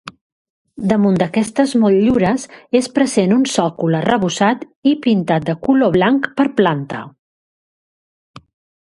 Damunt 0.91 1.19
d'aquestes 1.21 1.73
motllures 1.83 2.45
és 2.81 2.89
present 2.97 3.37
un 3.37 3.45
sòcol 3.57 3.99
arrebossat 4.01 4.67
i 4.93 4.97
pintat 5.07 5.49
de 5.53 5.59
color 5.69 5.97
blanc 6.01 6.31
per 6.41 6.51
planta. 6.63 7.07